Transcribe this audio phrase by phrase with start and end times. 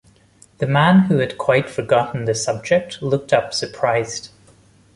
[0.57, 4.29] The man, who had quite forgotten the subject, looked up surprised.